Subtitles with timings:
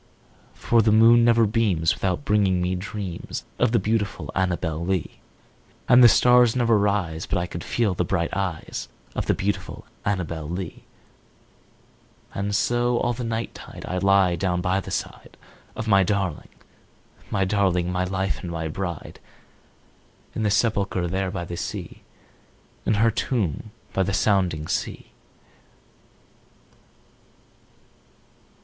[0.55, 5.19] For the moon never beams without bringing me dreams Of the beautiful Annabel Lee;
[5.87, 10.49] And the stars never rise but I feel the bright eyes Of the beautiful Annabel
[10.49, 10.85] Lee;
[12.33, 15.37] And so, all the night tide, I lie down by the side
[15.75, 16.49] Of my darling
[17.29, 19.19] my darling my life and my bride,
[20.33, 22.01] In the sepulchre there by the sea,
[22.87, 25.11] In her tomb by the sounding sea.